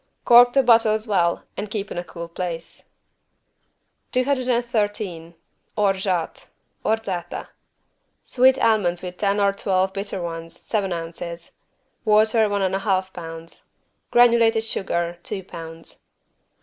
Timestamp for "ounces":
10.91-11.51